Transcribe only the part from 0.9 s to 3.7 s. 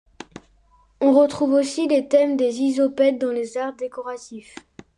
On retrouve aussi les thèmes des ysopets dans les